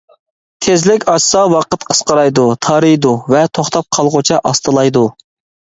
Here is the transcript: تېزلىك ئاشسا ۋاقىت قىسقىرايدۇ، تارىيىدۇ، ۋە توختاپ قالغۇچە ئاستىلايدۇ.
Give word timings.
تېزلىك 0.67 1.05
ئاشسا 1.13 1.43
ۋاقىت 1.55 1.85
قىسقىرايدۇ، 1.91 2.47
تارىيىدۇ، 2.69 3.13
ۋە 3.37 3.45
توختاپ 3.61 3.89
قالغۇچە 4.01 4.43
ئاستىلايدۇ. 4.51 5.09